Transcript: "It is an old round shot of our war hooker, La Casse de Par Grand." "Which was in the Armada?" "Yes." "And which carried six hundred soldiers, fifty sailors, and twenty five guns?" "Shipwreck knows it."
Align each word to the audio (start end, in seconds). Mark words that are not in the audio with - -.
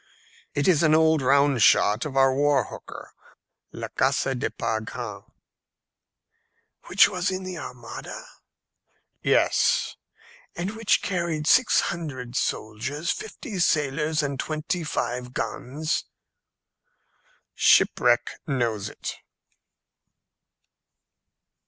"It 0.55 0.67
is 0.67 0.81
an 0.81 0.95
old 0.95 1.21
round 1.21 1.61
shot 1.61 2.05
of 2.05 2.17
our 2.17 2.33
war 2.33 2.63
hooker, 2.63 3.11
La 3.71 3.87
Casse 3.89 4.33
de 4.35 4.49
Par 4.49 4.81
Grand." 4.81 5.21
"Which 6.87 7.07
was 7.07 7.29
in 7.29 7.43
the 7.43 7.59
Armada?" 7.59 8.25
"Yes." 9.21 9.97
"And 10.55 10.71
which 10.75 11.03
carried 11.03 11.45
six 11.45 11.81
hundred 11.81 12.35
soldiers, 12.35 13.11
fifty 13.11 13.59
sailors, 13.59 14.23
and 14.23 14.39
twenty 14.39 14.83
five 14.83 15.33
guns?" 15.35 16.05
"Shipwreck 17.53 18.39
knows 18.47 18.89
it." 18.89 19.17